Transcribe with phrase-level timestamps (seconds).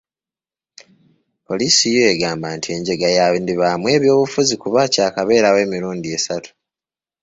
[1.45, 6.51] Poliisi yo egamba nti enjega yandibaamu ebyobufuzi kuba kyakabeerawo emirundi esatu.